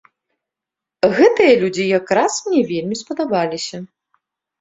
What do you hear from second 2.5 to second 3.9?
вельмі спадабаліся.